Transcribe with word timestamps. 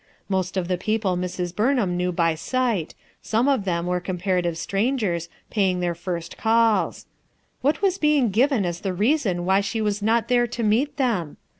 Most 0.29 0.57
of 0.57 0.67
the 0.67 0.79
people 0.79 1.15
Mrs. 1.15 1.55
Burnham 1.55 1.95
knew 1.95 2.11
by 2.11 2.33
sight; 2.33 2.95
some 3.21 3.47
of 3.47 3.65
them 3.65 3.85
were 3.85 3.99
comparative 3.99 4.57
strangers, 4.57 5.29
paying 5.51 5.79
their 5.79 5.93
first 5.93 6.37
calls. 6.39 7.05
What 7.61 7.83
was 7.83 7.99
being 7.99 8.31
given 8.31 8.65
as 8.65 8.79
the 8.79 8.93
reason 8.95 9.45
why 9.45 9.61
she 9.61 9.79
was 9.79 10.01
not 10.01 10.27
there 10.27 10.47
to 10.47 10.63
meet 10.63 10.97
them? 10.97 11.37